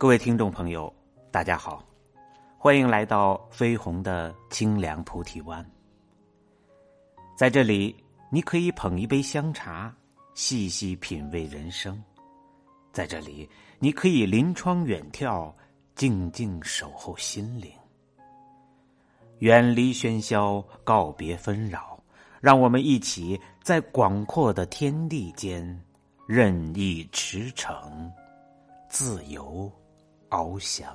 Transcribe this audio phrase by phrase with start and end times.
[0.00, 0.90] 各位听众朋友，
[1.30, 1.84] 大家好，
[2.56, 5.62] 欢迎来到飞鸿的清凉菩提湾。
[7.36, 7.94] 在这里，
[8.30, 9.94] 你可以捧一杯香茶，
[10.32, 11.94] 细细品味人生；
[12.94, 13.46] 在这里，
[13.78, 15.52] 你可以临窗远眺，
[15.94, 17.70] 静静守候心灵。
[19.40, 22.02] 远离喧嚣，告别纷扰，
[22.40, 25.78] 让我们一起在广阔的天地间
[26.26, 28.10] 任意驰骋，
[28.88, 29.70] 自由
[30.30, 30.86] 翱翔。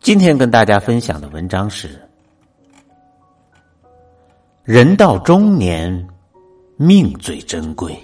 [0.00, 2.00] 今天跟大家分享的文章是：
[4.64, 6.08] 人到中年，
[6.76, 7.96] 命最珍贵。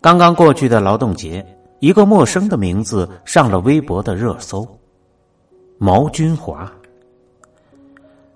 [0.00, 1.44] 刚刚过去的劳动节，
[1.78, 4.66] 一个陌生的名字上了微博的热搜——
[5.76, 6.72] 毛军华。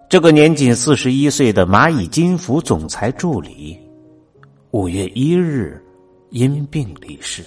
[0.06, 3.80] 这个年仅四十一岁的蚂蚁金服总裁助理，
[4.72, 5.82] 五月一日
[6.30, 7.42] 因病离世。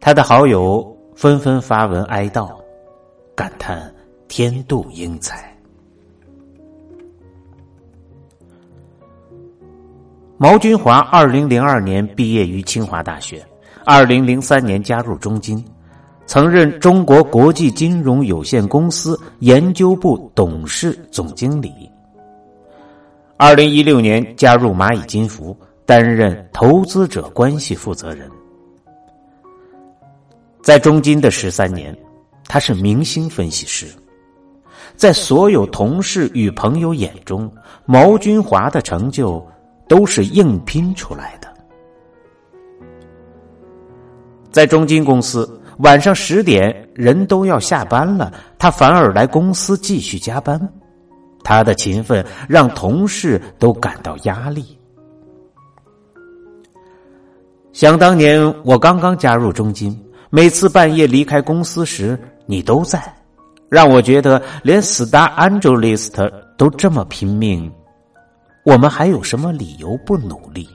[0.00, 2.50] 他的好友纷纷发文哀悼，
[3.34, 3.94] 感叹
[4.26, 5.47] 天妒英才。
[10.40, 13.44] 毛军华二零零二年毕业于清华大学，
[13.84, 15.62] 二零零三年加入中金，
[16.26, 21.72] 曾任中国国际金融有限公司研究部董事总经理。
[23.36, 28.30] 二零一六年加入蚂蚁金服，担任投资者关系负责人。
[30.62, 31.96] 在中金的十三年，
[32.46, 33.88] 他是明星分析师。
[34.94, 37.52] 在所有同事与朋友眼中，
[37.86, 39.44] 毛军华的成就
[39.88, 41.48] 都是硬拼出来的。
[44.50, 50.60] 在中金公司，晚上十点人都要下班了，他反而来公司继续加班。
[51.44, 54.76] 他的勤奋让同事都感到压力。
[57.72, 59.96] 想当年，我刚刚加入中金。
[60.30, 63.00] 每次半夜离开公司时，你都在，
[63.70, 67.72] 让我觉得连 Star Angelist 都这么拼命，
[68.68, 70.68] 我们还有什么理由不努力？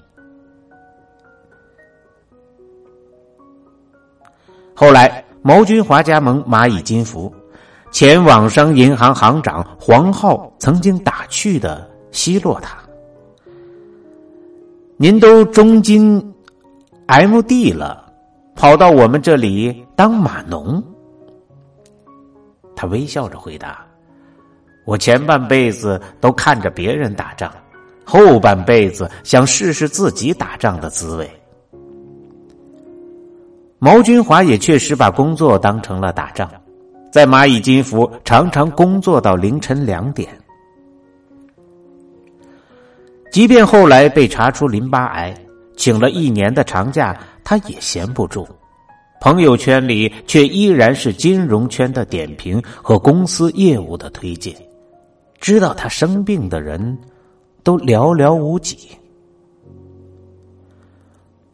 [4.74, 7.32] 后来，毛军华加盟蚂蚁金服，
[7.92, 12.80] 前网商银行行长黄浩曾经打趣的奚落他
[14.98, 16.20] ：“您都中金
[17.06, 18.12] MD 了。”
[18.58, 20.84] 跑到我们这里当码农，
[22.76, 23.86] 他微笑着回答
[24.84, 27.52] ：“我前半辈子都看着别人打仗，
[28.04, 31.30] 后半辈子想试试自己打仗的滋味。”
[33.80, 36.50] 毛军华也确实把工作当成了打仗，
[37.12, 40.30] 在蚂蚁金服常常工作到凌晨两点，
[43.32, 45.36] 即便后来被查出淋巴癌，
[45.76, 47.20] 请了一年的长假。
[47.46, 48.48] 他也闲不住，
[49.20, 54.56] 朋友圈里却依然是金融圈的点评和公司业务的推荐。
[55.42, 56.98] 知道他生病的人，
[57.64, 58.78] 都寥寥无几。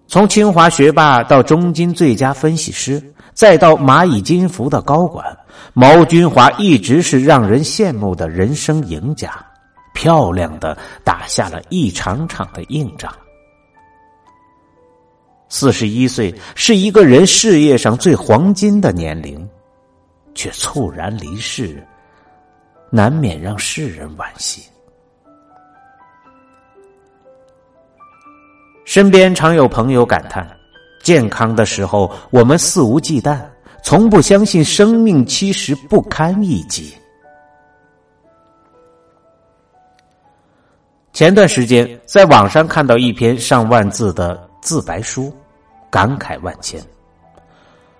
[0.07, 3.01] 从清华学霸到中金最佳分析师，
[3.33, 5.37] 再到蚂蚁金服的高管，
[5.73, 9.31] 毛军华一直是让人羡慕的人生赢家，
[9.93, 13.13] 漂亮的打下了一场场的硬仗。
[15.47, 19.47] 四十一岁是一个人事业上最黄金的年龄，
[20.33, 21.85] 却猝然离世，
[22.89, 24.63] 难免让世人惋惜。
[28.89, 30.49] 身边常有朋友感叹：
[31.03, 33.39] 健康的时候，我们肆无忌惮，
[33.83, 36.91] 从不相信生命其实不堪一击。
[41.13, 44.49] 前段时间，在网上看到一篇上万字的。
[44.59, 45.31] 自白书，
[45.91, 46.81] 感慨万千。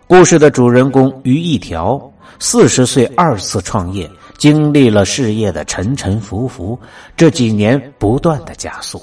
[0.07, 2.01] 故事的主人公于一条，
[2.39, 4.09] 四十岁二次创业，
[4.39, 6.77] 经历了事业的沉沉浮浮，
[7.15, 9.01] 这几年不断的加速，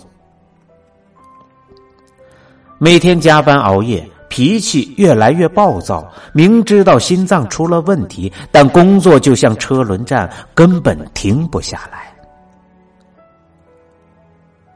[2.79, 6.07] 每天加班熬夜，脾气越来越暴躁。
[6.33, 12.13] 明知道心脏出了问题，但工作就像车轮战，根本停不下来。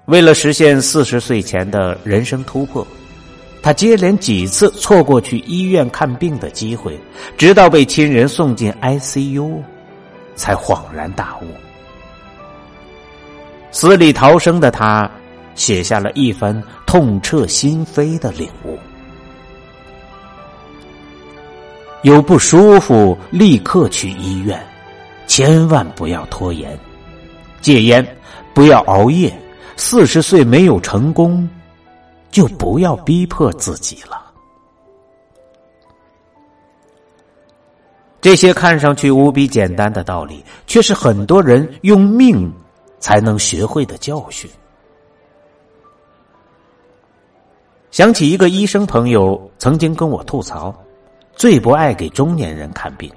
[0.06, 2.84] 为了实现四十岁前的人生突破，
[3.62, 6.98] 他接连几次错过去医院看病的机会，
[7.36, 9.58] 直到被亲人送进 ICU，
[10.34, 11.44] 才恍然大悟。
[13.70, 15.08] 死里逃生的他，
[15.60, 18.78] 写下了一番痛彻心扉的领悟：
[22.00, 24.58] 有不舒服，立刻去医院，
[25.26, 26.70] 千万不要拖延；
[27.60, 28.16] 戒烟，
[28.54, 29.30] 不要熬夜；
[29.76, 31.46] 四十岁没有成功，
[32.30, 34.32] 就不要逼迫自己了。
[38.22, 42.50] 这些看上去无比简单的道理，却是很多人用命
[42.98, 44.50] 才能学会的教训。
[47.90, 50.72] 想起一个医生朋友曾经跟我吐槽，
[51.34, 53.10] 最不爱给中年人看病。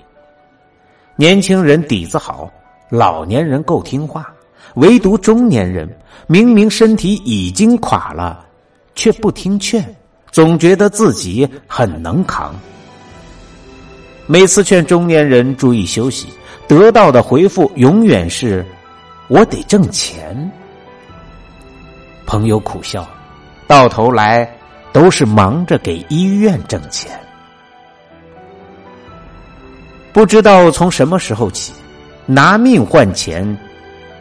[1.15, 2.49] 年轻人底子好，
[2.89, 4.33] 老年人够听话，
[4.75, 5.87] 唯独中年人
[6.25, 8.43] 明明身体已经垮了，
[8.95, 9.95] 却不听劝，
[10.31, 12.55] 总觉得自己很能扛。
[14.25, 16.29] 每次劝中年人注意休息，
[16.67, 18.65] 得到的回复永远是
[19.29, 20.51] ：“我得挣钱。”
[22.25, 23.07] 朋友苦笑，
[23.67, 24.49] 到头来
[24.93, 27.19] 都是忙着给医院挣钱。
[30.13, 31.73] 不知道从什么时候起，
[32.27, 33.57] 拿命换钱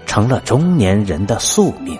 [0.06, 1.96] 成了中年人的宿命。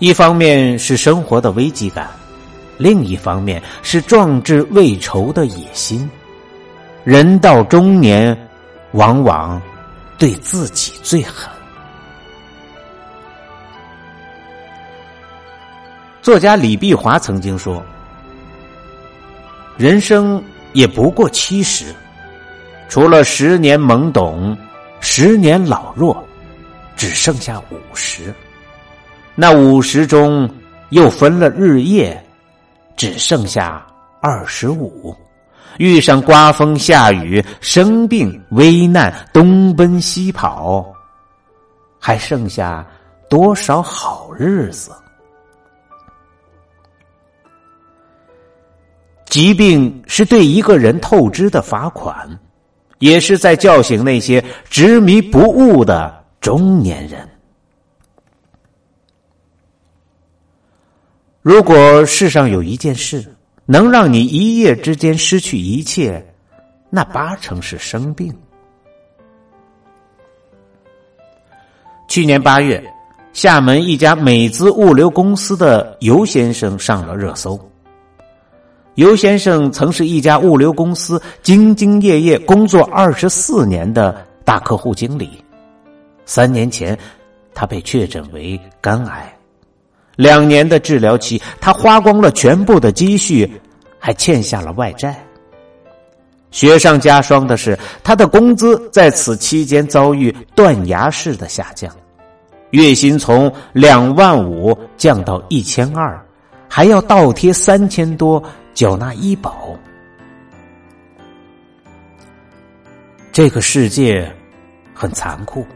[0.00, 2.10] 一方面是生活的危机感。
[2.78, 6.10] 另一方面是壮志未酬的野心，
[7.04, 8.36] 人到中年，
[8.92, 9.62] 往往
[10.18, 11.48] 对自己最狠。
[16.22, 17.82] 作家李碧华曾经说
[19.76, 20.42] ：“人生
[20.72, 21.92] 也不过七十，
[22.88, 24.56] 除了十年懵懂，
[25.00, 26.24] 十年老弱，
[26.96, 28.32] 只剩下五十。
[29.34, 30.48] 那五十中
[30.90, 32.16] 又分了日夜。”
[32.94, 33.84] 只剩下
[34.20, 35.16] 二十五，
[35.78, 40.86] 遇上刮风下雨、生病危难、东奔西跑，
[41.98, 42.86] 还剩下
[43.28, 44.92] 多少好日子？
[49.32, 52.38] 疾病是对一个人透支的罚款，
[52.98, 57.26] 也是在叫醒那些执迷不悟的中年人。
[61.40, 63.24] 如果世上有一件事
[63.64, 66.22] 能让你一夜之间失去一切，
[66.90, 68.30] 那八成是生病。
[72.06, 72.84] 去年八月，
[73.32, 77.58] 厦门一家美资物流公司的尤先生上了热搜。
[78.96, 85.30] 尤先生曾是一家物流公司兢兢业业工作二十四年的大客户经理，
[86.26, 86.98] 三年前，
[87.54, 89.34] 他被确诊为肝癌。
[90.14, 93.50] 两年的治疗期，他花光了全部的积蓄，
[93.98, 95.24] 还欠下了外债。
[96.50, 101.90] 雪上加霜的是，他的工资在此期间遭遇断崖式的下降，
[102.72, 106.22] 月薪从两万五降到一千二，
[106.68, 108.42] 还要倒贴三千多
[108.74, 109.78] 缴纳医保。
[113.30, 114.30] 这个世界
[114.92, 115.66] 很残酷，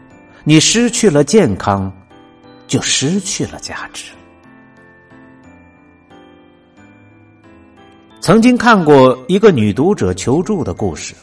[0.43, 1.91] 你失去了健康，
[2.67, 4.11] 就失去了价值。
[8.19, 11.15] 曾经看过一个女读者求助的故事，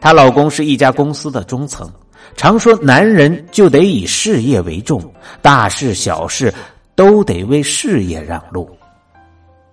[0.00, 1.90] 她老公是一家公司的中层，
[2.36, 5.02] 常说男人就得以事业为重，
[5.42, 6.54] 大事小事
[6.94, 8.77] 都得为事业让路。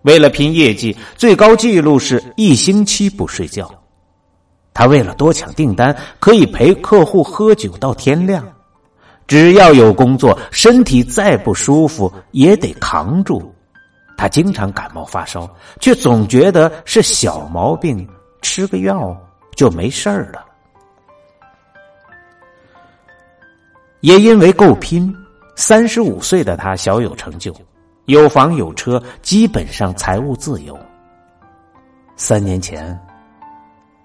[0.05, 3.69] 为了拼业绩，最高纪录是一星期不睡觉。
[4.71, 8.47] 他为了多抢订单，可以陪客户喝酒到天亮。
[9.25, 13.51] 只要有工作，身体再不舒服也得扛住。
[14.15, 18.07] 他经常感冒发烧，却总觉得是小毛病，
[18.43, 19.17] 吃个药
[19.55, 20.45] 就没事儿了。
[24.01, 25.11] 也因为够拼，
[25.55, 27.51] 三十五岁的他小有成就，
[28.05, 30.77] 有房有车，基本上财务自由。
[32.15, 32.97] 三年前，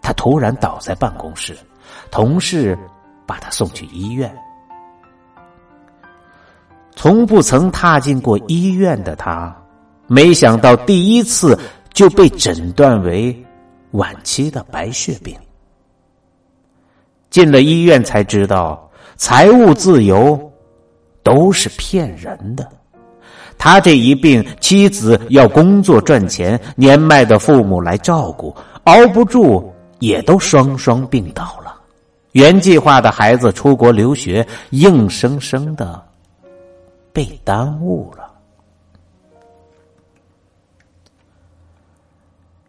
[0.01, 1.57] 他突然倒在办公室，
[2.11, 2.77] 同事
[3.27, 4.35] 把他送去医院。
[6.97, 9.55] 从不曾踏进过医院的他。
[10.07, 11.57] 没想到第一次
[11.93, 13.47] 就被诊断为
[13.93, 15.39] 晚期的白血病。
[17.31, 20.53] 进了医院才知道，财务自由
[21.23, 22.69] 都是骗人的。
[23.61, 31.79] 他这一病，妻子要工作赚钱，年迈的父母来照顾，熬不住也都双双病倒了。
[32.33, 36.03] 原计划的孩子出国留学，硬生生的
[37.13, 38.33] 被耽误了。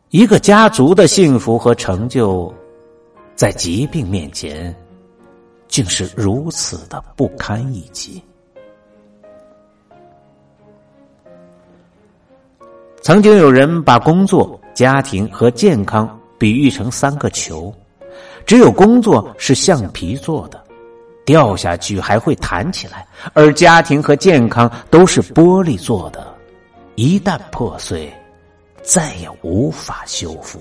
[0.10, 2.54] 一个家族的幸福和成就，
[3.34, 4.76] 在疾病面前
[5.70, 8.22] 竟是如此的不堪一击。
[13.02, 17.74] 曾经有人把工作、家庭和健康比喻成三个球，
[18.46, 20.64] 只有工作是橡皮做的，
[21.26, 23.04] 掉下去还会弹起来；
[23.34, 26.32] 而家庭和健康都是玻璃做的，
[26.94, 28.14] 一旦破碎，
[28.84, 30.60] 再也无法修复。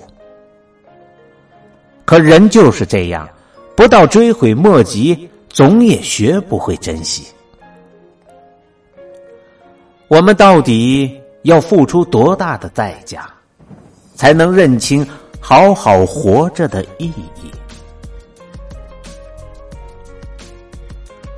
[2.07, 3.29] 可人就是这样，
[3.77, 7.27] 不到追悔莫及，总也学不会珍惜。
[10.09, 13.29] 我们到底要付出多大的代价，
[14.15, 15.07] 才能认清
[15.41, 17.51] 好好活着的意义？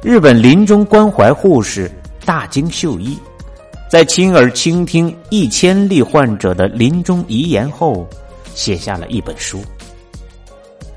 [0.02, 1.88] 日本临终关怀护士
[2.24, 3.16] 大京秀一，
[3.88, 8.04] 在亲耳倾听一千例患者的临终遗言后，
[8.54, 9.62] 写下了一本书。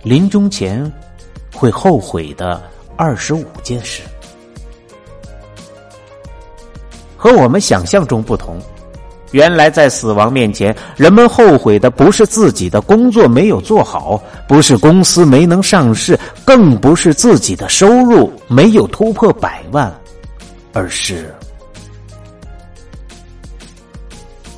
[0.02, 0.92] 临终前
[1.54, 2.60] 会后悔的
[2.96, 4.02] 二十五件事，
[7.16, 8.60] 和我们想象中不同。
[9.36, 19.94] 原来在死亡面前，人们后悔的不是自己的工作没有做好，不是公司没能上市，更不是自己的收入没有突破百万，
[20.72, 21.36] 而是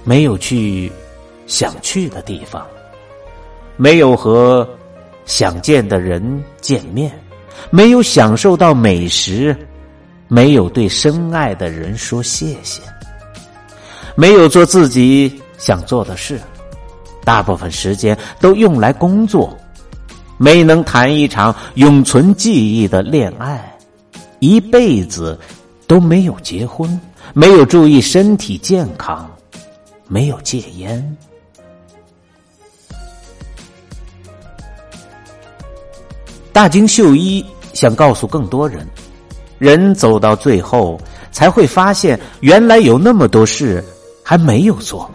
[0.04, 0.92] 没有去
[1.48, 2.64] 想去的地方，
[3.78, 4.68] 没有和。
[5.26, 7.12] 想见的人见面，
[7.70, 9.54] 没有享受到美食，
[10.30, 12.82] 没有对深爱的人说谢谢，
[14.20, 16.42] 没有做自己想做的事，
[17.24, 19.56] 大部分时间都用来工作，
[20.40, 23.78] 没能谈一场永存记忆的恋爱，
[24.40, 25.40] 一辈子
[25.86, 27.00] 都没有结婚，
[27.36, 29.30] 没有注意身体健康，
[30.08, 31.18] 没有戒烟。
[36.52, 38.84] 大京秀一想告诉更多人：
[39.60, 41.00] 人走到最后，
[41.32, 43.84] 才会发现原来有那么多事
[44.30, 45.10] 还没有做，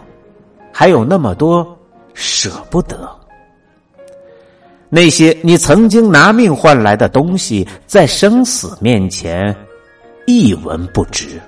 [0.71, 1.77] 还有那么多
[2.15, 3.07] 舍不得。
[4.89, 9.55] 那些你曾经拿命换来的东西，在生死面前
[10.25, 11.39] 一文不值；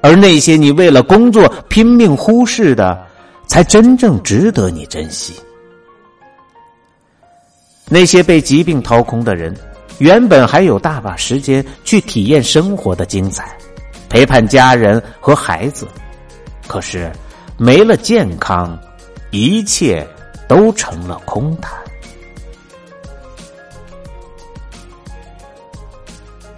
[0.00, 2.98] 而那些你为了工作拼命忽视的，
[3.46, 5.34] 才真正值得你珍惜。
[7.86, 9.54] 那些被疾病掏空的人，
[9.98, 13.54] 原本还有大把时间去体验生活的精彩，
[14.08, 15.86] 陪伴家人和孩子。
[16.68, 17.10] 可是，
[17.56, 18.78] 没了健康，
[19.30, 20.06] 一切
[20.46, 21.72] 都成了空谈。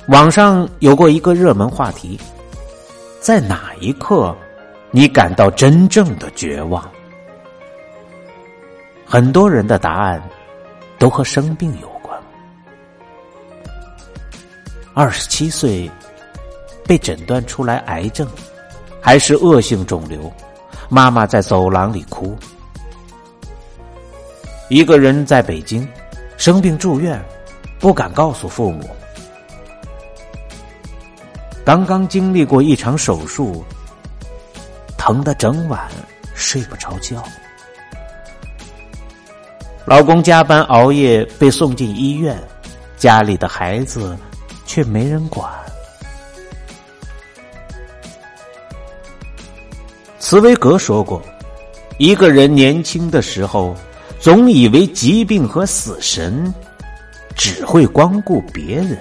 [0.09, 2.21] 网上有过一个热门话题：
[3.21, 4.37] 在哪一刻，
[4.91, 6.87] 你感到真正的绝望？
[9.07, 10.21] 很多人的答案。
[11.01, 12.21] 都和生病有关。
[14.93, 15.91] 二十七岁
[16.85, 18.29] 被诊断出来癌症，
[19.01, 20.33] 还是恶性肿瘤。
[20.89, 22.37] 妈妈在走廊里哭。
[24.69, 25.87] 一个人在北京
[26.37, 27.21] 生病住院，
[27.79, 28.89] 不敢告诉父母。
[31.65, 33.65] 刚刚经历过一场手术，
[34.97, 35.89] 疼得整晚
[36.35, 37.23] 睡不着觉。
[39.85, 42.37] 老公加班熬夜被送进医院，
[42.97, 44.17] 家里的孩子
[44.67, 45.53] 却没人管。
[50.31, 51.21] 茨威格说过
[51.99, 53.75] ：“一个人年轻的时候，
[54.21, 56.55] 总以为疾病和死神
[57.35, 58.97] 只会光顾别人，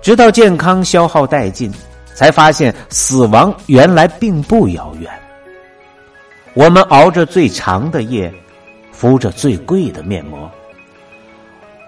[0.00, 1.72] 直到健康消耗殆尽，
[2.14, 5.10] 才发现死亡原来并不遥远。”
[6.54, 8.32] 我们熬着最长的夜，
[8.92, 10.48] 敷着最贵的面膜。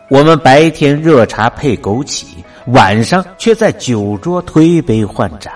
[0.08, 2.24] 我们白天热茶配枸杞，
[2.66, 5.52] 晚上却在酒桌推杯换盏。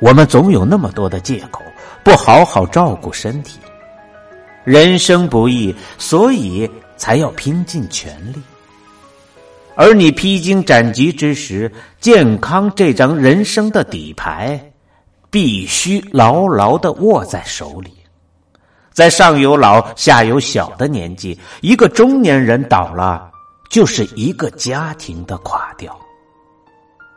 [0.00, 1.62] 我们总有那么多的借口，
[2.02, 3.58] 不好好照顾身体。
[4.64, 8.42] 人生不易，所以才要拼尽全力。
[9.74, 11.70] 而你披荆斩棘之时，
[12.00, 14.70] 健康这张人生的底牌。
[15.30, 17.92] 必须牢牢的握在手里，
[18.92, 23.32] 在上有老下有小的年纪，一个中年人倒了，
[23.68, 25.98] 就是一个家庭的垮掉。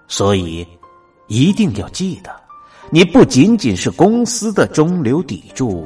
[0.08, 0.68] 所以，
[1.28, 2.36] 一定要记得，
[2.90, 5.86] 你不仅仅是公司的中流砥柱，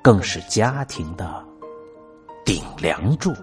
[0.00, 1.44] 更是家庭的
[2.44, 3.34] 顶梁柱。